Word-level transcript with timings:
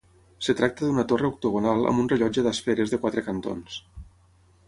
Es 0.43 0.47
tracta 0.61 0.83
d'una 0.87 1.03
torre 1.11 1.29
octogonal 1.33 1.85
amb 1.91 2.03
un 2.03 2.09
rellotge 2.13 2.43
d'esferes 2.47 2.93
de 2.95 3.01
quatre 3.05 3.27
cantons. 3.27 3.79